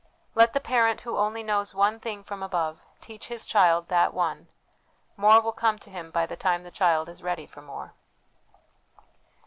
[0.33, 4.47] Let the parent who only knows one thing from above teach his child that one;
[5.15, 7.93] more will come to him by the time the child is ready for more.